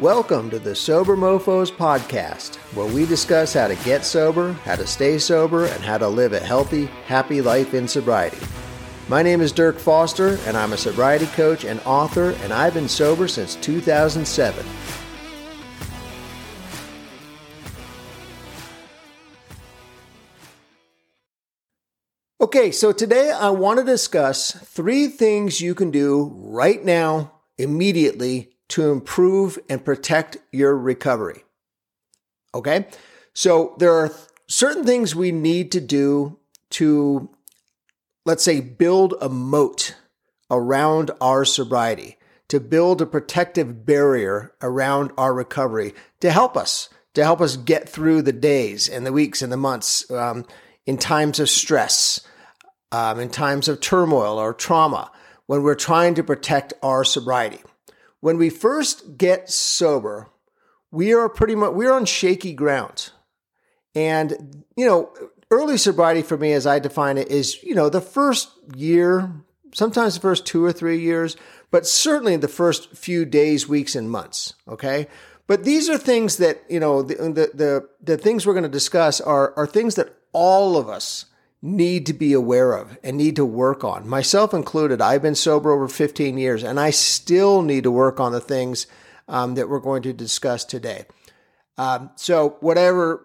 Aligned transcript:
Welcome 0.00 0.50
to 0.50 0.58
the 0.58 0.74
Sober 0.74 1.16
Mofos 1.16 1.70
podcast, 1.70 2.56
where 2.74 2.92
we 2.92 3.06
discuss 3.06 3.54
how 3.54 3.68
to 3.68 3.76
get 3.84 4.04
sober, 4.04 4.54
how 4.64 4.74
to 4.74 4.88
stay 4.88 5.18
sober, 5.18 5.66
and 5.66 5.84
how 5.84 5.98
to 5.98 6.08
live 6.08 6.32
a 6.32 6.40
healthy, 6.40 6.86
happy 7.06 7.40
life 7.40 7.74
in 7.74 7.86
sobriety. 7.86 8.44
My 9.08 9.22
name 9.22 9.40
is 9.40 9.52
Dirk 9.52 9.78
Foster, 9.78 10.40
and 10.46 10.56
I'm 10.56 10.72
a 10.72 10.76
sobriety 10.76 11.26
coach 11.26 11.64
and 11.64 11.80
author, 11.86 12.30
and 12.42 12.52
I've 12.52 12.74
been 12.74 12.88
sober 12.88 13.28
since 13.28 13.54
2007. 13.54 14.66
Okay, 22.40 22.72
so 22.72 22.90
today 22.90 23.30
I 23.30 23.50
want 23.50 23.78
to 23.78 23.84
discuss 23.84 24.50
three 24.50 25.06
things 25.06 25.60
you 25.60 25.76
can 25.76 25.92
do 25.92 26.32
right 26.34 26.84
now, 26.84 27.42
immediately, 27.58 28.53
to 28.68 28.90
improve 28.90 29.58
and 29.68 29.84
protect 29.84 30.38
your 30.52 30.76
recovery. 30.76 31.44
Okay, 32.54 32.86
so 33.32 33.74
there 33.78 33.92
are 33.92 34.12
certain 34.46 34.84
things 34.84 35.14
we 35.14 35.32
need 35.32 35.72
to 35.72 35.80
do 35.80 36.38
to, 36.70 37.28
let's 38.24 38.44
say, 38.44 38.60
build 38.60 39.14
a 39.20 39.28
moat 39.28 39.94
around 40.50 41.10
our 41.20 41.44
sobriety, 41.44 42.16
to 42.48 42.60
build 42.60 43.00
a 43.00 43.06
protective 43.06 43.84
barrier 43.84 44.52
around 44.62 45.10
our 45.18 45.34
recovery 45.34 45.94
to 46.20 46.30
help 46.30 46.56
us, 46.56 46.88
to 47.14 47.24
help 47.24 47.40
us 47.40 47.56
get 47.56 47.88
through 47.88 48.22
the 48.22 48.32
days 48.32 48.88
and 48.88 49.04
the 49.04 49.12
weeks 49.12 49.42
and 49.42 49.52
the 49.52 49.56
months 49.56 50.08
um, 50.10 50.44
in 50.86 50.98
times 50.98 51.40
of 51.40 51.48
stress, 51.48 52.20
um, 52.92 53.18
in 53.18 53.30
times 53.30 53.68
of 53.68 53.80
turmoil 53.80 54.38
or 54.38 54.52
trauma, 54.52 55.10
when 55.46 55.62
we're 55.62 55.74
trying 55.74 56.14
to 56.14 56.22
protect 56.22 56.72
our 56.82 57.04
sobriety. 57.04 57.60
When 58.24 58.38
we 58.38 58.48
first 58.48 59.18
get 59.18 59.50
sober, 59.50 60.30
we 60.90 61.12
are 61.12 61.28
pretty 61.28 61.54
much 61.54 61.74
we're 61.74 61.92
on 61.92 62.06
shaky 62.06 62.54
ground. 62.54 63.10
And 63.94 64.64
you 64.78 64.86
know, 64.86 65.12
early 65.50 65.76
sobriety 65.76 66.22
for 66.22 66.38
me 66.38 66.54
as 66.54 66.66
I 66.66 66.78
define 66.78 67.18
it 67.18 67.28
is, 67.28 67.62
you 67.62 67.74
know, 67.74 67.90
the 67.90 68.00
first 68.00 68.48
year, 68.74 69.30
sometimes 69.74 70.14
the 70.14 70.20
first 70.20 70.46
2 70.46 70.64
or 70.64 70.72
3 70.72 70.98
years, 70.98 71.36
but 71.70 71.86
certainly 71.86 72.38
the 72.38 72.48
first 72.48 72.96
few 72.96 73.26
days, 73.26 73.68
weeks 73.68 73.94
and 73.94 74.10
months, 74.10 74.54
okay? 74.66 75.06
But 75.46 75.64
these 75.64 75.90
are 75.90 75.98
things 75.98 76.38
that, 76.38 76.62
you 76.70 76.80
know, 76.80 77.02
the 77.02 77.16
the 77.16 77.50
the, 77.52 77.88
the 78.02 78.16
things 78.16 78.46
we're 78.46 78.54
going 78.54 78.62
to 78.62 78.70
discuss 78.70 79.20
are 79.20 79.52
are 79.54 79.66
things 79.66 79.96
that 79.96 80.16
all 80.32 80.78
of 80.78 80.88
us 80.88 81.26
need 81.64 82.04
to 82.04 82.12
be 82.12 82.34
aware 82.34 82.74
of 82.74 82.98
and 83.02 83.16
need 83.16 83.36
to 83.36 83.44
work 83.44 83.82
on, 83.84 84.06
myself 84.06 84.52
included. 84.52 85.00
I've 85.00 85.22
been 85.22 85.34
sober 85.34 85.72
over 85.72 85.88
15 85.88 86.36
years 86.36 86.62
and 86.62 86.78
I 86.78 86.90
still 86.90 87.62
need 87.62 87.84
to 87.84 87.90
work 87.90 88.20
on 88.20 88.32
the 88.32 88.40
things 88.40 88.86
um, 89.28 89.54
that 89.54 89.70
we're 89.70 89.80
going 89.80 90.02
to 90.02 90.12
discuss 90.12 90.66
today. 90.66 91.06
Um, 91.78 92.10
so, 92.16 92.58
whatever, 92.60 93.24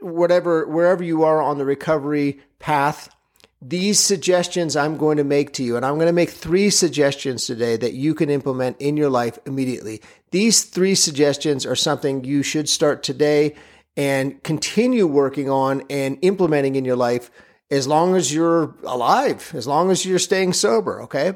whatever, 0.00 0.66
wherever 0.66 1.04
you 1.04 1.24
are 1.24 1.42
on 1.42 1.58
the 1.58 1.66
recovery 1.66 2.40
path, 2.58 3.14
these 3.60 4.00
suggestions 4.00 4.76
I'm 4.76 4.96
going 4.96 5.18
to 5.18 5.24
make 5.24 5.52
to 5.54 5.62
you, 5.62 5.76
and 5.76 5.84
I'm 5.84 5.94
going 5.94 6.06
to 6.06 6.12
make 6.12 6.30
three 6.30 6.70
suggestions 6.70 7.46
today 7.46 7.76
that 7.76 7.92
you 7.92 8.14
can 8.14 8.30
implement 8.30 8.78
in 8.80 8.96
your 8.96 9.10
life 9.10 9.38
immediately. 9.44 10.00
These 10.30 10.64
three 10.64 10.94
suggestions 10.94 11.66
are 11.66 11.76
something 11.76 12.24
you 12.24 12.42
should 12.42 12.68
start 12.68 13.02
today 13.02 13.54
and 13.96 14.42
continue 14.42 15.06
working 15.06 15.50
on 15.50 15.82
and 15.88 16.18
implementing 16.22 16.76
in 16.76 16.84
your 16.84 16.96
life 16.96 17.30
as 17.74 17.86
long 17.86 18.16
as 18.16 18.32
you're 18.32 18.74
alive, 18.84 19.52
as 19.54 19.66
long 19.66 19.90
as 19.90 20.06
you're 20.06 20.18
staying 20.18 20.52
sober, 20.52 21.02
okay? 21.02 21.34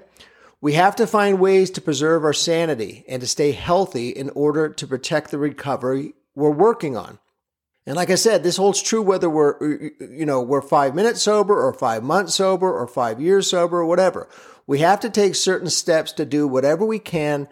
We 0.60 0.72
have 0.74 0.96
to 0.96 1.06
find 1.06 1.38
ways 1.40 1.70
to 1.72 1.80
preserve 1.80 2.24
our 2.24 2.32
sanity 2.32 3.04
and 3.08 3.20
to 3.20 3.26
stay 3.26 3.52
healthy 3.52 4.10
in 4.10 4.30
order 4.30 4.68
to 4.68 4.86
protect 4.86 5.30
the 5.30 5.38
recovery 5.38 6.14
we're 6.34 6.50
working 6.50 6.96
on. 6.96 7.18
And 7.86 7.96
like 7.96 8.10
I 8.10 8.16
said, 8.16 8.42
this 8.42 8.58
holds 8.58 8.82
true 8.82 9.00
whether 9.00 9.30
we're, 9.30 9.56
you 9.98 10.26
know, 10.26 10.42
we're 10.42 10.60
five 10.60 10.94
minutes 10.94 11.22
sober 11.22 11.58
or 11.58 11.72
five 11.72 12.02
months 12.02 12.34
sober 12.34 12.70
or 12.70 12.86
five 12.86 13.20
years 13.20 13.48
sober 13.48 13.78
or 13.78 13.86
whatever. 13.86 14.28
We 14.66 14.80
have 14.80 15.00
to 15.00 15.10
take 15.10 15.34
certain 15.34 15.70
steps 15.70 16.12
to 16.12 16.26
do 16.26 16.46
whatever 16.46 16.84
we 16.84 16.98
can 16.98 17.48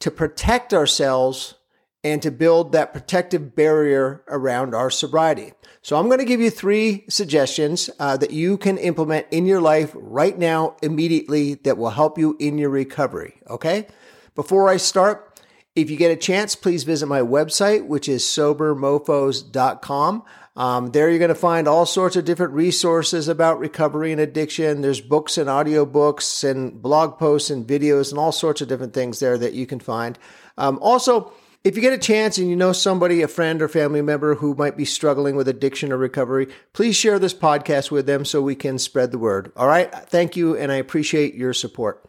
to 0.00 0.10
protect 0.10 0.72
ourselves 0.72 1.54
and 2.04 2.22
to 2.22 2.30
build 2.30 2.72
that 2.72 2.92
protective 2.92 3.56
barrier 3.56 4.22
around 4.28 4.74
our 4.74 4.90
sobriety. 4.90 5.52
So 5.80 5.98
I'm 5.98 6.06
going 6.06 6.18
to 6.18 6.24
give 6.24 6.40
you 6.40 6.50
three 6.50 7.04
suggestions 7.08 7.90
uh, 7.98 8.16
that 8.18 8.30
you 8.30 8.58
can 8.58 8.78
implement 8.78 9.26
in 9.30 9.46
your 9.46 9.60
life 9.60 9.90
right 9.94 10.38
now, 10.38 10.76
immediately, 10.82 11.54
that 11.54 11.78
will 11.78 11.90
help 11.90 12.18
you 12.18 12.36
in 12.38 12.58
your 12.58 12.70
recovery. 12.70 13.34
Okay. 13.48 13.86
Before 14.34 14.68
I 14.68 14.76
start, 14.76 15.40
if 15.74 15.90
you 15.90 15.96
get 15.96 16.12
a 16.12 16.16
chance, 16.16 16.54
please 16.54 16.84
visit 16.84 17.06
my 17.06 17.20
website, 17.20 17.86
which 17.86 18.08
is 18.08 18.22
sobermofos.com. 18.22 20.22
Um, 20.56 20.92
there 20.92 21.10
you're 21.10 21.18
going 21.18 21.30
to 21.30 21.34
find 21.34 21.66
all 21.66 21.84
sorts 21.84 22.14
of 22.14 22.24
different 22.24 22.52
resources 22.52 23.26
about 23.26 23.58
recovery 23.58 24.12
and 24.12 24.20
addiction. 24.20 24.82
There's 24.82 25.00
books 25.00 25.36
and 25.36 25.48
audiobooks 25.48 26.48
and 26.48 26.80
blog 26.80 27.18
posts 27.18 27.50
and 27.50 27.66
videos 27.66 28.10
and 28.10 28.20
all 28.20 28.30
sorts 28.30 28.60
of 28.60 28.68
different 28.68 28.94
things 28.94 29.18
there 29.18 29.36
that 29.36 29.54
you 29.54 29.66
can 29.66 29.80
find. 29.80 30.16
Um, 30.56 30.78
also, 30.80 31.32
if 31.64 31.76
you 31.76 31.80
get 31.80 31.94
a 31.94 31.98
chance 31.98 32.36
and 32.36 32.48
you 32.48 32.56
know 32.56 32.72
somebody, 32.72 33.22
a 33.22 33.28
friend 33.28 33.62
or 33.62 33.68
family 33.68 34.02
member 34.02 34.34
who 34.34 34.54
might 34.54 34.76
be 34.76 34.84
struggling 34.84 35.34
with 35.34 35.48
addiction 35.48 35.90
or 35.90 35.96
recovery, 35.96 36.48
please 36.74 36.94
share 36.94 37.18
this 37.18 37.32
podcast 37.32 37.90
with 37.90 38.04
them 38.04 38.26
so 38.26 38.42
we 38.42 38.54
can 38.54 38.78
spread 38.78 39.10
the 39.10 39.18
word. 39.18 39.50
All 39.56 39.66
right. 39.66 39.90
Thank 39.90 40.36
you. 40.36 40.54
And 40.58 40.70
I 40.70 40.76
appreciate 40.76 41.34
your 41.34 41.54
support. 41.54 42.04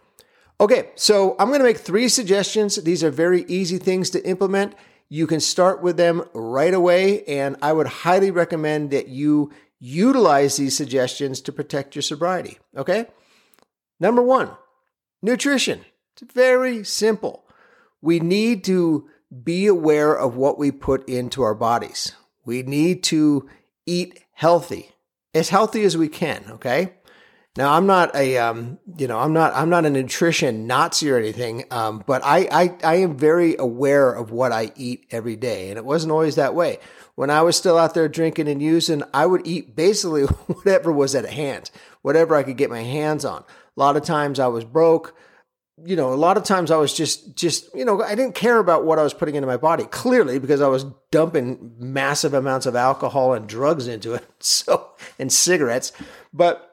Okay. 0.60 0.90
So 0.96 1.38
I'm 1.40 1.48
going 1.48 1.62
to 1.62 1.66
make 1.66 1.78
three 1.78 2.10
suggestions. 2.10 2.76
These 2.76 3.02
are 3.02 3.10
very 3.10 3.46
easy 3.48 3.78
things 3.78 4.10
to 4.10 4.28
implement. 4.28 4.76
You 5.08 5.26
can 5.26 5.40
start 5.40 5.82
with 5.82 5.96
them 5.96 6.24
right 6.34 6.74
away. 6.74 7.24
And 7.24 7.56
I 7.62 7.72
would 7.72 7.88
highly 7.88 8.32
recommend 8.32 8.92
that 8.92 9.08
you 9.08 9.54
utilize 9.80 10.58
these 10.58 10.76
suggestions 10.76 11.40
to 11.42 11.54
protect 11.54 11.96
your 11.96 12.02
sobriety. 12.02 12.60
Okay. 12.76 13.06
Number 14.02 14.22
one, 14.22 14.52
nutrition. 15.22 15.86
It's 16.12 16.34
very 16.34 16.84
simple. 16.84 17.46
We 18.02 18.20
need 18.20 18.66
to 18.66 19.10
be 19.44 19.68
aware 19.68 20.14
of 20.16 20.36
what 20.36 20.58
we 20.58 20.72
put 20.72 21.08
into 21.10 21.42
our 21.42 21.56
bodies. 21.56 22.14
We 22.46 22.64
need 22.64 23.04
to 23.06 23.50
eat 23.86 24.24
healthy, 24.34 24.92
as 25.34 25.50
healthy 25.50 25.84
as 25.84 25.98
we 25.98 26.08
can. 26.08 26.44
Okay. 26.52 26.94
Now 27.58 27.74
I'm 27.74 27.88
not 27.88 28.14
a, 28.16 28.38
um, 28.38 28.80
you 28.98 29.08
know, 29.08 29.18
I'm 29.18 29.32
not, 29.32 29.54
I'm 29.56 29.70
not 29.70 29.86
a 29.86 29.90
nutrition 29.90 30.68
Nazi 30.68 31.10
or 31.10 31.18
anything. 31.18 31.64
Um, 31.72 32.04
but 32.06 32.22
I, 32.24 32.48
I, 32.52 32.78
I 32.84 32.96
am 32.98 33.18
very 33.18 33.56
aware 33.58 34.12
of 34.12 34.32
what 34.32 34.52
I 34.52 34.72
eat 34.76 35.06
every 35.10 35.38
day. 35.38 35.70
And 35.70 35.78
it 35.78 35.86
wasn't 35.86 36.12
always 36.12 36.36
that 36.36 36.54
way. 36.54 36.80
When 37.16 37.30
I 37.30 37.44
was 37.44 37.56
still 37.56 37.78
out 37.78 37.94
there 37.94 38.10
drinking 38.10 38.50
and 38.50 38.62
using, 38.62 39.04
I 39.14 39.26
would 39.26 39.48
eat 39.48 39.74
basically 39.74 40.24
whatever 40.48 40.92
was 40.92 41.16
at 41.16 41.30
hand, 41.30 41.72
whatever 42.02 42.36
I 42.36 42.44
could 42.44 42.58
get 42.58 42.70
my 42.70 42.82
hands 42.82 43.24
on. 43.24 43.40
A 43.42 43.80
lot 43.80 43.96
of 43.96 44.04
times 44.04 44.38
I 44.38 44.48
was 44.48 44.66
broke 44.66 45.16
you 45.84 45.96
know, 45.96 46.14
a 46.14 46.16
lot 46.16 46.38
of 46.38 46.44
times 46.44 46.72
I 46.72 46.78
was 46.78 46.94
just, 46.94 47.36
just, 47.36 47.74
you 47.76 47.84
know, 47.84 48.02
I 48.02 48.16
didn't 48.16 48.36
care 48.36 48.60
about 48.60 48.86
what 48.86 48.98
I 48.98 49.04
was 49.04 49.14
putting 49.14 49.36
into 49.36 49.48
my 49.48 49.58
body, 49.58 49.84
clearly, 49.86 50.40
because 50.40 50.62
I 50.62 50.68
was 50.68 50.86
dumping 51.12 51.76
massive 51.78 52.34
amounts 52.34 52.66
of 52.66 52.76
alcohol 52.76 53.34
and 53.34 53.48
drugs 53.48 53.88
into 53.88 54.14
it. 54.14 54.26
So, 54.40 54.92
and 55.18 55.34
cigarettes. 55.34 55.92
But 56.32 56.72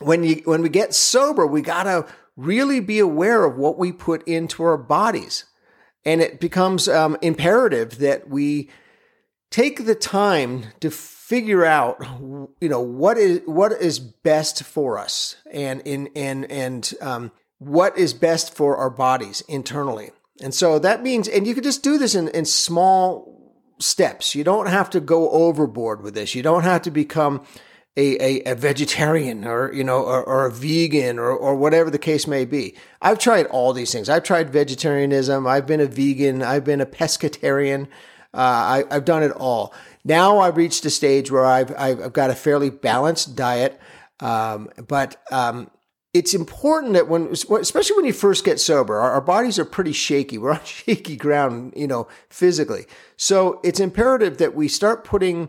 when 0.00 0.22
you, 0.22 0.42
when 0.44 0.62
we 0.62 0.68
get 0.68 0.94
sober, 0.94 1.46
we 1.46 1.62
got 1.62 1.84
to 1.84 2.06
really 2.36 2.80
be 2.80 2.98
aware 2.98 3.44
of 3.44 3.56
what 3.56 3.78
we 3.78 3.92
put 3.92 4.26
into 4.28 4.62
our 4.62 4.76
bodies. 4.76 5.44
And 6.04 6.20
it 6.20 6.38
becomes 6.38 6.86
um, 6.86 7.16
imperative 7.22 7.98
that 7.98 8.28
we 8.28 8.68
take 9.50 9.86
the 9.86 9.94
time 9.94 10.66
to 10.80 10.90
figure 10.90 11.64
out, 11.64 11.98
you 12.60 12.68
know, 12.68 12.80
what 12.80 13.16
is, 13.16 13.40
what 13.46 13.72
is 13.72 13.98
best 13.98 14.62
for 14.62 14.98
us 14.98 15.36
and, 15.50 15.80
in, 15.86 16.10
and, 16.14 16.50
and, 16.52 16.94
um, 17.00 17.32
what 17.58 17.96
is 17.98 18.14
best 18.14 18.54
for 18.54 18.76
our 18.76 18.90
bodies 18.90 19.42
internally. 19.42 20.10
And 20.40 20.54
so 20.54 20.78
that 20.78 21.02
means, 21.02 21.26
and 21.26 21.46
you 21.46 21.54
can 21.54 21.64
just 21.64 21.82
do 21.82 21.98
this 21.98 22.14
in, 22.14 22.28
in 22.28 22.44
small 22.44 23.38
steps. 23.80 24.34
You 24.34 24.44
don't 24.44 24.68
have 24.68 24.90
to 24.90 25.00
go 25.00 25.30
overboard 25.30 26.02
with 26.02 26.14
this. 26.14 26.34
You 26.34 26.42
don't 26.42 26.62
have 26.62 26.82
to 26.82 26.90
become 26.90 27.44
a, 27.96 28.16
a, 28.24 28.52
a 28.52 28.54
vegetarian 28.54 29.44
or, 29.44 29.72
you 29.72 29.82
know, 29.82 30.04
or, 30.04 30.22
or, 30.22 30.46
a 30.46 30.52
vegan 30.52 31.18
or, 31.18 31.32
or 31.32 31.56
whatever 31.56 31.90
the 31.90 31.98
case 31.98 32.28
may 32.28 32.44
be. 32.44 32.76
I've 33.02 33.18
tried 33.18 33.46
all 33.46 33.72
these 33.72 33.90
things. 33.90 34.08
I've 34.08 34.22
tried 34.22 34.50
vegetarianism. 34.50 35.46
I've 35.48 35.66
been 35.66 35.80
a 35.80 35.86
vegan. 35.86 36.42
I've 36.42 36.64
been 36.64 36.80
a 36.80 36.86
pescatarian. 36.86 37.88
Uh, 38.32 38.84
I, 38.90 38.94
have 38.94 39.04
done 39.04 39.24
it 39.24 39.32
all. 39.32 39.74
Now 40.04 40.38
I've 40.38 40.56
reached 40.56 40.84
a 40.84 40.90
stage 40.90 41.32
where 41.32 41.44
I've, 41.44 41.74
I've 41.76 42.12
got 42.12 42.30
a 42.30 42.36
fairly 42.36 42.70
balanced 42.70 43.34
diet. 43.34 43.80
Um, 44.20 44.68
but, 44.86 45.20
um, 45.32 45.68
it's 46.18 46.34
important 46.34 46.94
that 46.94 47.06
when, 47.06 47.28
especially 47.28 47.96
when 47.96 48.04
you 48.04 48.12
first 48.12 48.44
get 48.44 48.58
sober, 48.58 48.98
our, 48.98 49.12
our, 49.12 49.20
bodies 49.20 49.56
are 49.56 49.64
pretty 49.64 49.92
shaky. 49.92 50.36
We're 50.36 50.52
on 50.52 50.60
shaky 50.64 51.16
ground, 51.16 51.74
you 51.76 51.86
know, 51.86 52.08
physically. 52.28 52.86
So 53.16 53.60
it's 53.62 53.78
imperative 53.78 54.38
that 54.38 54.54
we 54.54 54.66
start 54.66 55.04
putting 55.04 55.48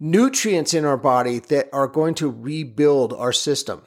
nutrients 0.00 0.74
in 0.74 0.84
our 0.84 0.96
body 0.96 1.38
that 1.38 1.68
are 1.72 1.86
going 1.86 2.14
to 2.14 2.28
rebuild 2.28 3.12
our 3.12 3.32
system. 3.32 3.82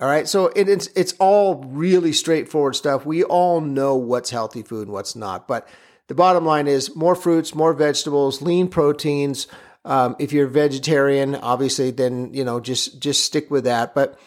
All 0.00 0.08
right. 0.08 0.28
So 0.28 0.48
it, 0.48 0.68
it's, 0.68 0.88
it's 0.88 1.14
all 1.18 1.64
really 1.64 2.12
straightforward 2.12 2.76
stuff. 2.76 3.06
We 3.06 3.24
all 3.24 3.62
know 3.62 3.96
what's 3.96 4.28
healthy 4.28 4.62
food 4.62 4.88
and 4.88 4.92
what's 4.92 5.16
not, 5.16 5.48
but 5.48 5.66
the 6.08 6.14
bottom 6.14 6.44
line 6.44 6.66
is 6.66 6.94
more 6.94 7.14
fruits, 7.14 7.54
more 7.54 7.72
vegetables, 7.72 8.42
lean 8.42 8.68
proteins. 8.68 9.46
Um, 9.86 10.16
if 10.18 10.32
you're 10.32 10.46
vegetarian, 10.46 11.36
obviously, 11.36 11.90
then 11.90 12.34
you 12.34 12.44
know 12.44 12.60
just 12.60 13.00
just 13.00 13.24
stick 13.24 13.50
with 13.50 13.64
that. 13.64 13.94
But 13.94 14.18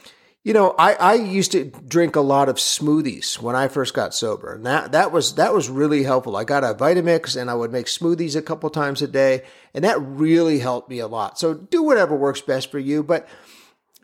you 0.43 0.53
know, 0.53 0.75
I, 0.77 0.93
I 0.95 1.13
used 1.13 1.53
to 1.53 1.65
drink 1.65 2.17
a 2.17 2.21
lot 2.21 2.49
of 2.49 2.57
smoothies 2.57 3.41
when 3.41 3.55
I 3.55 3.69
first 3.69 3.93
got 3.93 4.13
sober, 4.13 4.53
and 4.53 4.65
that 4.65 4.91
that 4.91 5.11
was 5.13 5.35
that 5.35 5.53
was 5.53 5.69
really 5.69 6.03
helpful. 6.03 6.35
I 6.35 6.43
got 6.43 6.65
a 6.65 6.73
Vitamix, 6.73 7.39
and 7.39 7.49
I 7.49 7.53
would 7.53 7.71
make 7.71 7.85
smoothies 7.85 8.35
a 8.35 8.41
couple 8.41 8.69
times 8.69 9.01
a 9.01 9.07
day, 9.07 9.43
and 9.73 9.85
that 9.85 10.01
really 10.01 10.59
helped 10.59 10.89
me 10.89 10.99
a 10.99 11.07
lot. 11.07 11.39
So 11.39 11.53
do 11.53 11.81
whatever 11.81 12.13
works 12.15 12.41
best 12.41 12.71
for 12.71 12.79
you, 12.79 13.03
but 13.03 13.25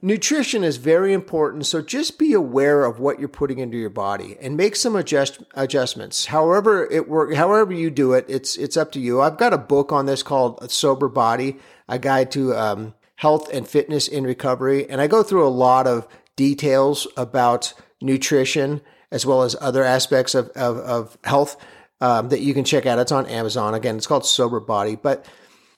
nutrition 0.01 0.63
is 0.63 0.77
very 0.77 1.11
important. 1.11 1.65
So 1.65 1.81
just 1.81 2.17
be 2.17 2.31
aware 2.31 2.85
of 2.85 3.01
what 3.01 3.19
you're 3.19 3.27
putting 3.27 3.59
into 3.59 3.77
your 3.77 3.89
body 3.89 4.37
and 4.39 4.55
make 4.55 4.77
some 4.77 4.95
adjust 4.95 5.43
adjustments. 5.55 6.27
However 6.27 6.89
it 6.89 7.09
work, 7.09 7.33
however 7.33 7.73
you 7.73 7.89
do 7.89 8.13
it, 8.13 8.23
it's 8.29 8.55
it's 8.55 8.77
up 8.77 8.93
to 8.93 9.01
you. 9.01 9.19
I've 9.21 9.37
got 9.37 9.53
a 9.53 9.57
book 9.57 9.91
on 9.91 10.05
this 10.05 10.23
called 10.23 10.71
Sober 10.71 11.09
Body, 11.09 11.57
a 11.89 11.99
guide 11.99 12.31
to 12.31 12.55
um, 12.55 12.93
health 13.17 13.49
and 13.51 13.67
fitness 13.67 14.07
in 14.07 14.23
recovery, 14.23 14.89
and 14.89 15.01
I 15.01 15.07
go 15.07 15.21
through 15.21 15.45
a 15.45 15.49
lot 15.49 15.85
of 15.85 16.07
details 16.39 17.05
about 17.17 17.73
nutrition 18.01 18.79
as 19.11 19.25
well 19.25 19.43
as 19.43 19.57
other 19.59 19.83
aspects 19.83 20.33
of, 20.33 20.47
of, 20.51 20.77
of 20.77 21.17
health 21.25 21.57
um, 21.99 22.29
that 22.29 22.39
you 22.39 22.53
can 22.53 22.63
check 22.63 22.85
out. 22.85 22.97
It's 22.97 23.11
on 23.11 23.25
Amazon. 23.25 23.73
Again, 23.73 23.97
it's 23.97 24.07
called 24.07 24.25
Sober 24.25 24.61
Body. 24.61 24.95
But 24.95 25.25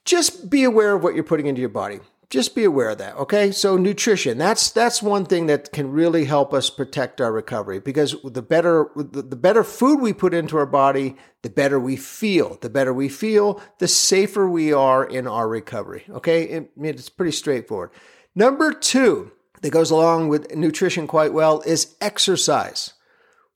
just 0.04 0.48
be 0.48 0.62
aware 0.62 0.94
of 0.94 1.02
what 1.02 1.16
you're 1.16 1.24
putting 1.24 1.46
into 1.46 1.60
your 1.60 1.68
body. 1.68 1.98
Just 2.30 2.54
be 2.54 2.62
aware 2.62 2.90
of 2.90 2.98
that. 2.98 3.16
Okay. 3.16 3.50
So 3.50 3.76
nutrition, 3.76 4.38
that's, 4.38 4.70
that's 4.70 5.02
one 5.02 5.26
thing 5.26 5.46
that 5.46 5.72
can 5.72 5.90
really 5.90 6.26
help 6.26 6.54
us 6.54 6.70
protect 6.70 7.20
our 7.20 7.32
recovery 7.32 7.80
because 7.80 8.14
the 8.22 8.40
better, 8.40 8.88
the 8.94 9.36
better 9.36 9.64
food 9.64 10.00
we 10.00 10.12
put 10.12 10.32
into 10.32 10.56
our 10.58 10.64
body, 10.64 11.16
the 11.42 11.50
better 11.50 11.80
we 11.80 11.96
feel. 11.96 12.56
The 12.60 12.70
better 12.70 12.94
we 12.94 13.08
feel, 13.08 13.60
the 13.78 13.88
safer 13.88 14.48
we 14.48 14.72
are 14.72 15.04
in 15.04 15.26
our 15.26 15.48
recovery. 15.48 16.04
Okay. 16.08 16.44
It, 16.44 16.70
it's 16.76 17.08
pretty 17.08 17.32
straightforward. 17.32 17.90
Number 18.36 18.72
two, 18.72 19.32
that 19.62 19.70
goes 19.70 19.90
along 19.90 20.28
with 20.28 20.54
nutrition 20.54 21.06
quite 21.06 21.32
well 21.32 21.62
is 21.62 21.96
exercise. 22.00 22.92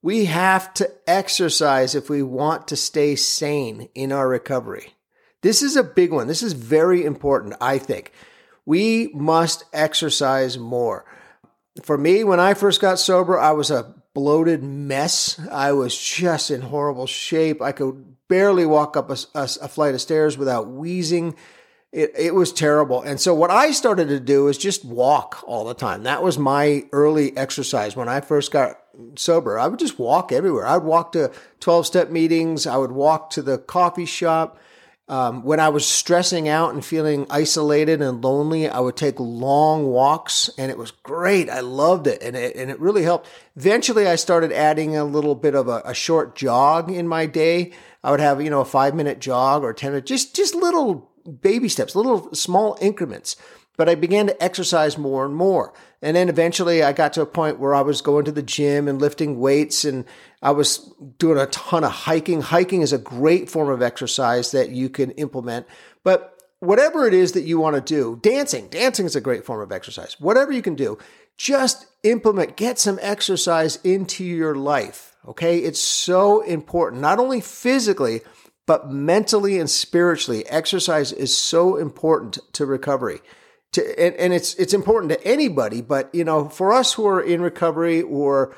We 0.02 0.26
have 0.26 0.72
to 0.74 0.90
exercise 1.06 1.94
if 1.94 2.08
we 2.08 2.22
want 2.22 2.68
to 2.68 2.76
stay 2.76 3.16
sane 3.16 3.88
in 3.94 4.12
our 4.12 4.28
recovery. 4.28 4.94
This 5.42 5.62
is 5.62 5.76
a 5.76 5.82
big 5.82 6.12
one. 6.12 6.28
This 6.28 6.42
is 6.42 6.52
very 6.54 7.04
important, 7.04 7.54
I 7.60 7.78
think. 7.78 8.12
We 8.64 9.10
must 9.14 9.64
exercise 9.72 10.58
more. 10.58 11.04
For 11.82 11.98
me, 11.98 12.24
when 12.24 12.40
I 12.40 12.54
first 12.54 12.80
got 12.80 12.98
sober, 12.98 13.38
I 13.38 13.52
was 13.52 13.70
a 13.70 13.94
bloated 14.14 14.62
mess. 14.62 15.38
I 15.50 15.72
was 15.72 15.96
just 15.96 16.50
in 16.50 16.62
horrible 16.62 17.06
shape. 17.06 17.60
I 17.60 17.72
could 17.72 18.16
barely 18.28 18.64
walk 18.64 18.96
up 18.96 19.10
a, 19.10 19.16
a, 19.34 19.42
a 19.62 19.68
flight 19.68 19.94
of 19.94 20.00
stairs 20.00 20.38
without 20.38 20.68
wheezing. 20.68 21.36
It, 21.96 22.12
it 22.14 22.34
was 22.34 22.52
terrible. 22.52 23.00
And 23.00 23.18
so 23.18 23.34
what 23.34 23.50
I 23.50 23.70
started 23.70 24.08
to 24.08 24.20
do 24.20 24.48
is 24.48 24.58
just 24.58 24.84
walk 24.84 25.42
all 25.46 25.64
the 25.64 25.72
time. 25.72 26.02
That 26.02 26.22
was 26.22 26.36
my 26.36 26.84
early 26.92 27.34
exercise 27.38 27.96
when 27.96 28.06
I 28.06 28.20
first 28.20 28.52
got 28.52 28.78
sober. 29.16 29.58
I 29.58 29.66
would 29.66 29.78
just 29.78 29.98
walk 29.98 30.30
everywhere. 30.30 30.66
I 30.66 30.76
would 30.76 30.84
walk 30.84 31.12
to 31.12 31.32
12 31.60 31.86
step 31.86 32.10
meetings. 32.10 32.66
I 32.66 32.76
would 32.76 32.92
walk 32.92 33.30
to 33.30 33.40
the 33.40 33.56
coffee 33.56 34.04
shop. 34.04 34.58
Um, 35.08 35.42
when 35.42 35.58
I 35.58 35.70
was 35.70 35.86
stressing 35.86 36.50
out 36.50 36.74
and 36.74 36.84
feeling 36.84 37.26
isolated 37.30 38.02
and 38.02 38.22
lonely, 38.22 38.68
I 38.68 38.80
would 38.80 38.96
take 38.96 39.18
long 39.18 39.86
walks 39.86 40.50
and 40.58 40.70
it 40.70 40.76
was 40.76 40.90
great. 40.90 41.48
I 41.48 41.60
loved 41.60 42.06
it 42.06 42.22
and 42.22 42.36
it, 42.36 42.56
and 42.56 42.70
it 42.70 42.78
really 42.78 43.04
helped. 43.04 43.26
Eventually 43.56 44.06
I 44.06 44.16
started 44.16 44.52
adding 44.52 44.98
a 44.98 45.04
little 45.04 45.34
bit 45.34 45.54
of 45.54 45.68
a, 45.68 45.80
a 45.86 45.94
short 45.94 46.36
jog 46.36 46.90
in 46.90 47.08
my 47.08 47.24
day. 47.24 47.72
I 48.04 48.10
would 48.10 48.20
have, 48.20 48.42
you 48.42 48.50
know, 48.50 48.60
a 48.60 48.66
five 48.66 48.94
minute 48.94 49.18
jog 49.18 49.62
or 49.62 49.72
10 49.72 49.92
minutes, 49.92 50.10
just, 50.10 50.36
just 50.36 50.54
little 50.54 51.10
baby 51.26 51.68
steps, 51.68 51.96
little 51.96 52.34
small 52.34 52.78
increments. 52.80 53.36
But 53.76 53.90
I 53.90 53.94
began 53.94 54.26
to 54.28 54.42
exercise 54.42 54.96
more 54.96 55.26
and 55.26 55.34
more. 55.34 55.74
And 56.00 56.16
then 56.16 56.30
eventually 56.30 56.82
I 56.82 56.92
got 56.92 57.12
to 57.14 57.20
a 57.20 57.26
point 57.26 57.58
where 57.58 57.74
I 57.74 57.82
was 57.82 58.00
going 58.00 58.24
to 58.24 58.32
the 58.32 58.42
gym 58.42 58.88
and 58.88 59.00
lifting 59.00 59.38
weights 59.38 59.84
and 59.84 60.06
I 60.42 60.52
was 60.52 60.78
doing 61.18 61.38
a 61.38 61.46
ton 61.46 61.84
of 61.84 61.92
hiking. 61.92 62.40
Hiking 62.40 62.80
is 62.80 62.94
a 62.94 62.98
great 62.98 63.50
form 63.50 63.68
of 63.68 63.82
exercise 63.82 64.50
that 64.52 64.70
you 64.70 64.88
can 64.88 65.10
implement. 65.12 65.66
But 66.04 66.38
whatever 66.60 67.06
it 67.06 67.12
is 67.12 67.32
that 67.32 67.42
you 67.42 67.58
want 67.58 67.76
to 67.76 67.82
do, 67.82 68.18
dancing, 68.22 68.68
dancing 68.68 69.04
is 69.04 69.16
a 69.16 69.20
great 69.20 69.44
form 69.44 69.60
of 69.60 69.72
exercise. 69.72 70.16
Whatever 70.18 70.52
you 70.52 70.62
can 70.62 70.74
do, 70.74 70.96
just 71.36 71.86
implement, 72.02 72.56
get 72.56 72.78
some 72.78 72.98
exercise 73.02 73.76
into 73.84 74.24
your 74.24 74.54
life. 74.54 75.16
Okay. 75.28 75.58
It's 75.58 75.80
so 75.80 76.40
important, 76.42 77.02
not 77.02 77.18
only 77.18 77.40
physically, 77.40 78.22
but 78.66 78.90
mentally 78.90 79.58
and 79.58 79.70
spiritually, 79.70 80.46
exercise 80.46 81.12
is 81.12 81.36
so 81.36 81.76
important 81.76 82.38
to 82.52 82.66
recovery. 82.66 83.20
To, 83.72 84.00
and, 84.00 84.14
and 84.16 84.32
it's 84.32 84.54
it's 84.54 84.74
important 84.74 85.12
to 85.12 85.24
anybody, 85.26 85.80
but 85.80 86.14
you 86.14 86.24
know, 86.24 86.48
for 86.48 86.72
us 86.72 86.94
who 86.94 87.06
are 87.06 87.20
in 87.20 87.40
recovery 87.40 88.02
or 88.02 88.54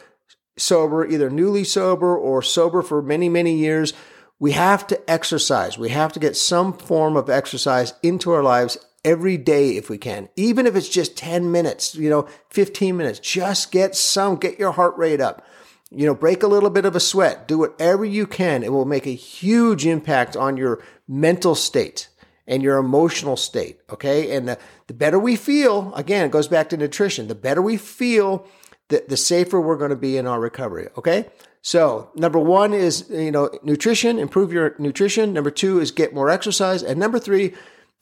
sober, 0.57 1.07
either 1.07 1.31
newly 1.31 1.65
sober 1.65 2.17
or 2.17 2.43
sober 2.43 2.83
for 2.83 3.03
many, 3.03 3.29
many 3.29 3.55
years, 3.57 3.93
we 4.39 4.53
have 4.53 4.87
to 4.89 5.11
exercise. 5.11 5.79
We 5.79 5.91
have 5.91 6.13
to 6.13 6.21
get 6.21 6.37
some 6.37 6.73
form 6.73 7.17
of 7.17 7.31
exercise 7.31 7.95
into 8.03 8.33
our 8.33 8.43
lives 8.43 8.79
every 9.05 9.37
day 9.37 9.77
if 9.77 9.89
we 9.89 9.99
can, 9.99 10.29
even 10.37 10.67
if 10.67 10.75
it's 10.75 10.89
just 10.89 11.17
10 11.17 11.51
minutes, 11.51 11.95
you 11.95 12.11
know, 12.11 12.29
15 12.51 12.97
minutes, 12.97 13.21
just 13.21 13.71
get 13.71 13.95
some, 13.95 14.37
get 14.37 14.59
your 14.59 14.73
heart 14.73 14.97
rate 14.97 15.21
up 15.21 15.45
you 15.91 16.07
know, 16.07 16.15
break 16.15 16.43
a 16.43 16.47
little 16.49 16.71
bit 16.71 16.85
of 16.85 16.95
a 16.95 17.01
sweat, 17.01 17.49
do 17.49 17.59
whatever 17.59 18.05
you 18.05 18.27
can. 18.27 18.63
It 18.63 18.73
will 18.73 18.85
make 18.85 19.07
a 19.07 19.15
huge 19.15 19.87
impact 19.87 20.37
on 20.37 20.57
your 20.57 20.83
mental 21.07 21.55
state 21.55 22.09
and 22.47 22.63
your 22.63 22.79
emotional 22.79 23.37
state. 23.37 23.81
Okay. 23.91 24.35
And 24.35 24.49
the, 24.49 24.59
the 24.87 24.95
better 24.95 25.19
we 25.19 25.37
feel, 25.37 25.95
again, 25.95 26.27
it 26.27 26.31
goes 26.31 26.49
back 26.49 26.69
to 26.71 26.77
nutrition. 26.77 27.29
The 27.29 27.35
better 27.35 27.63
we 27.63 27.77
feel, 27.77 28.47
the, 28.89 29.05
the 29.09 29.17
safer 29.17 29.61
we're 29.61 29.77
going 29.77 29.91
to 29.91 29.97
be 29.97 30.17
in 30.17 30.27
our 30.27 30.41
recovery. 30.41 30.89
Okay. 30.97 31.27
So 31.63 32.11
number 32.15 32.39
one 32.39 32.73
is, 32.73 33.09
you 33.11 33.31
know, 33.31 33.51
nutrition, 33.63 34.19
improve 34.19 34.53
your 34.53 34.75
nutrition. 34.79 35.33
Number 35.33 35.51
two 35.51 35.81
is 35.81 35.91
get 35.91 36.15
more 36.15 36.31
exercise. 36.31 36.83
And 36.83 36.99
number 36.99 37.19
three 37.19 37.55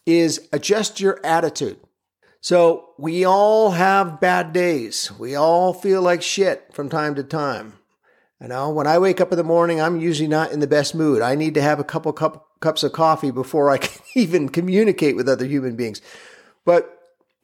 is 0.04 0.48
adjust 0.52 1.00
your 1.00 1.20
attitude. 1.24 1.78
So 2.46 2.90
we 2.96 3.24
all 3.24 3.72
have 3.72 4.20
bad 4.20 4.52
days. 4.52 5.10
We 5.18 5.34
all 5.34 5.74
feel 5.74 6.00
like 6.00 6.22
shit 6.22 6.72
from 6.72 6.88
time 6.88 7.16
to 7.16 7.24
time. 7.24 7.72
You 8.40 8.46
know, 8.46 8.70
when 8.70 8.86
I 8.86 9.00
wake 9.00 9.20
up 9.20 9.32
in 9.32 9.36
the 9.36 9.42
morning, 9.42 9.80
I'm 9.80 9.98
usually 9.98 10.28
not 10.28 10.52
in 10.52 10.60
the 10.60 10.68
best 10.68 10.94
mood. 10.94 11.22
I 11.22 11.34
need 11.34 11.54
to 11.54 11.60
have 11.60 11.80
a 11.80 11.84
couple 11.84 12.12
cup, 12.12 12.46
cups 12.60 12.84
of 12.84 12.92
coffee 12.92 13.32
before 13.32 13.68
I 13.68 13.78
can 13.78 14.00
even 14.14 14.48
communicate 14.48 15.16
with 15.16 15.28
other 15.28 15.44
human 15.44 15.74
beings. 15.74 16.00
But 16.64 16.96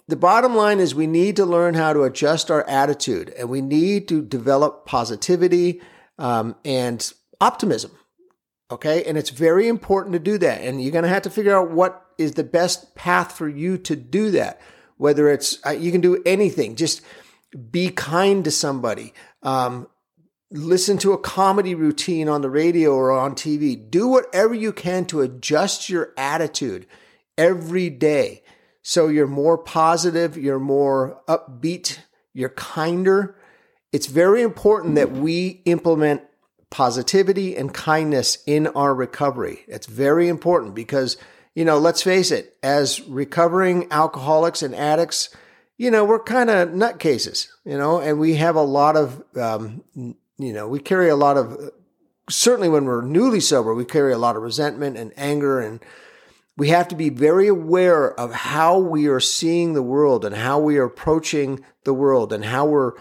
the 0.07 0.15
bottom 0.15 0.55
line 0.55 0.79
is 0.79 0.95
we 0.95 1.09
need 1.09 1.35
to 1.35 1.45
learn 1.45 1.75
how 1.75 1.93
to 1.93 2.05
adjust 2.05 2.49
our 2.49 2.65
attitude 2.69 3.31
and 3.31 3.49
we 3.49 3.61
need 3.61 4.07
to 4.07 4.23
develop 4.23 4.87
positivity 4.87 5.83
um, 6.17 6.55
and 6.65 7.13
optimism. 7.41 7.91
Okay. 8.71 9.03
And 9.03 9.19
it's 9.19 9.31
very 9.31 9.67
important 9.67 10.13
to 10.13 10.21
do 10.21 10.39
that. 10.39 10.61
And 10.61 10.81
you're 10.81 10.93
going 10.93 11.03
to 11.03 11.09
have 11.09 11.23
to 11.23 11.31
figure 11.31 11.59
out 11.59 11.73
what 11.73 12.07
is 12.19 12.35
the 12.35 12.45
best 12.45 12.95
path 12.95 13.33
for 13.33 13.49
you 13.49 13.79
to 13.79 13.97
do 13.97 14.31
that 14.31 14.61
whether 15.03 15.31
it's 15.31 15.65
uh, 15.67 15.71
you 15.71 15.93
can 15.93 16.01
do 16.01 16.23
anything. 16.25 16.77
Just 16.77 17.03
be 17.71 17.91
kind 17.91 18.45
to 18.45 18.51
somebody. 18.51 19.13
Um, 19.43 19.89
listen 20.51 20.99
to 20.99 21.13
a 21.13 21.19
comedy 21.19 21.75
routine 21.75 22.29
on 22.29 22.43
the 22.43 22.51
radio 22.51 22.93
or 22.93 23.11
on 23.11 23.35
tv 23.35 23.91
do 23.91 24.07
whatever 24.07 24.53
you 24.53 24.71
can 24.71 25.07
to 25.07 25.23
adjust 25.23 25.89
your 25.89 26.13
attitude 26.19 26.87
every 27.39 27.89
day 27.89 28.43
so 28.83 29.09
you're 29.09 29.27
more 29.27 29.57
positive 29.57 30.37
you're 30.37 30.59
more 30.59 31.23
upbeat 31.27 32.01
you're 32.33 32.49
kinder. 32.49 33.37
It's 33.93 34.07
very 34.07 34.43
important 34.43 34.95
that 34.95 35.13
we 35.13 35.63
implement 35.65 36.23
positivity 36.71 37.57
and 37.57 37.75
kindness 37.75 38.39
in 38.47 38.67
our 38.69 38.95
recovery. 38.95 39.65
It's 39.69 39.87
very 39.87 40.29
important 40.29 40.75
because 40.75 41.19
you 41.55 41.65
know, 41.65 41.79
let's 41.79 42.03
face 42.03 42.31
it, 42.31 42.57
as 42.63 43.01
recovering 43.03 43.91
alcoholics 43.91 44.63
and 44.63 44.75
addicts, 44.75 45.35
you 45.79 45.91
know, 45.91 46.05
we're 46.05 46.23
kind 46.23 46.51
of 46.51 46.71
nutcases, 46.71 47.49
you 47.65 47.77
know, 47.77 48.01
and 48.01 48.19
we 48.19 48.35
have 48.35 48.57
a 48.57 48.63
lot 48.63 48.97
of, 48.97 49.23
um, 49.37 49.83
you 49.95 50.53
know, 50.53 50.69
we 50.69 50.79
carry 50.79 51.09
a 51.09 51.17
lot 51.17 51.37
of, 51.37 51.71
certainly 52.31 52.69
when 52.69 52.85
we're 52.85 53.03
newly 53.03 53.41
sober, 53.41 53.75
we 53.75 53.85
carry 53.85 54.13
a 54.13 54.19
lot 54.19 54.37
of 54.37 54.43
resentment 54.43 54.97
and 54.97 55.13
anger 55.17 55.61
and, 55.61 55.81
we 56.57 56.69
have 56.69 56.89
to 56.89 56.95
be 56.95 57.09
very 57.09 57.49
aware 57.49 58.13
of 58.21 58.33
how 58.33 58.79
we 58.79 59.07
are 59.07 59.21
seeing 59.21 59.73
the 59.73 59.83
world 59.83 60.25
and 60.25 60.37
how 60.37 60.59
we 60.59 60.77
are 60.79 60.85
approaching 60.85 61.65
the 61.85 61.95
world 61.95 62.33
and 62.33 62.45
how 62.45 62.67
we're 62.67 62.93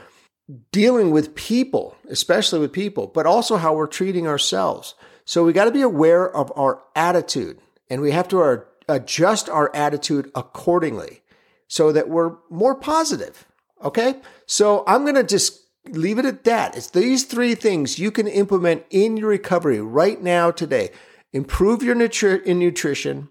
dealing 0.72 1.12
with 1.12 1.36
people, 1.36 1.98
especially 2.10 2.60
with 2.60 2.72
people, 2.72 3.08
but 3.08 3.25
also 3.25 3.58
how 3.58 3.74
we're 3.74 3.88
treating 3.88 4.27
ourselves. 4.27 4.96
So 5.25 5.43
we 5.43 5.53
got 5.53 5.65
to 5.65 5.72
be 5.72 5.81
aware 5.81 6.29
of 6.29 6.51
our 6.55 6.81
attitude 6.96 7.60
and 7.91 8.01
we 8.01 8.12
have 8.12 8.29
to 8.29 8.63
adjust 8.88 9.50
our 9.50 9.69
attitude 9.75 10.31
accordingly 10.33 11.21
so 11.67 11.91
that 11.91 12.10
we're 12.10 12.38
more 12.50 12.74
positive. 12.74 13.45
Okay. 13.83 14.15
So 14.45 14.86
I'm 14.88 15.03
going 15.03 15.15
to 15.15 15.24
just 15.24 15.67
leave 15.89 16.17
it 16.17 16.25
at 16.25 16.45
that. 16.45 16.77
It's 16.77 16.91
these 16.91 17.25
three 17.25 17.53
things 17.53 18.00
you 18.00 18.10
can 18.10 18.27
implement 18.27 18.86
in 18.89 19.17
your 19.17 19.27
recovery 19.29 19.81
right 19.81 20.21
now 20.21 20.51
today. 20.51 20.89
improve 21.33 21.81
your 21.81 21.95
nutri- 21.95 22.43
in 22.43 22.60
nutrition, 22.60 23.29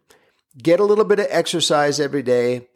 get 0.57 0.81
a 0.81 0.85
little 0.85 1.05
bit 1.05 1.19
of 1.19 1.27
exercise 1.29 2.01
every 2.01 2.23
day, 2.23 2.67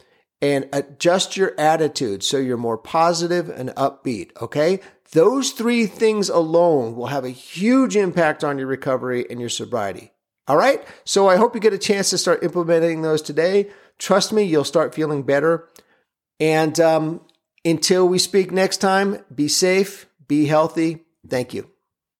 and 0.43 0.69
adjust 0.71 1.37
your 1.37 1.59
attitude 1.59 2.23
so 2.23 2.37
you're 2.37 2.59
more 2.59 2.77
positive 2.77 3.49
and 3.49 3.71
upbeat. 3.71 4.31
Okay. 4.43 4.81
Those 5.13 5.53
three 5.53 5.87
things 5.87 6.29
alone 6.29 6.95
will 6.95 7.07
have 7.07 7.25
a 7.25 7.31
huge 7.31 7.97
impact 7.97 8.45
on 8.45 8.59
your 8.59 8.67
recovery 8.67 9.25
and 9.31 9.41
your 9.41 9.49
sobriety. 9.49 10.11
All 10.47 10.57
right. 10.57 10.87
So 11.05 11.29
I 11.29 11.37
hope 11.37 11.55
you 11.55 11.61
get 11.61 11.73
a 11.73 11.79
chance 11.79 12.11
to 12.11 12.19
start 12.19 12.43
implementing 12.43 13.03
those 13.03 13.23
today. 13.23 13.71
Trust 13.99 14.33
me, 14.33 14.43
you'll 14.43 14.65
start 14.65 14.95
feeling 14.95 15.23
better. 15.23 15.69
And 16.39 16.79
um, 16.81 17.21
until 17.65 18.07
we 18.07 18.19
speak 18.19 18.51
next 18.51 18.79
time, 18.79 19.25
be 19.35 19.49
safe, 19.49 20.07
be 20.27 20.47
healthy. 20.47 21.05
Thank 21.29 21.55
you. 21.55 21.74